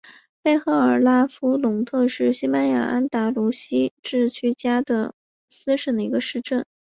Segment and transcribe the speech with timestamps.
[0.41, 5.13] 贝赫尔德拉夫龙特拉是西班牙安达卢西亚自治区加的
[5.47, 6.65] 斯省的一个市镇。